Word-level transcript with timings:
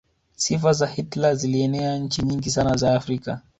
sifa 0.35 0.73
za 0.73 0.87
hitler 0.87 1.35
zilienea 1.35 1.97
nchi 1.97 2.21
nyingi 2.21 2.49
sana 2.51 2.75
za 2.77 2.95
afrika 2.95 3.41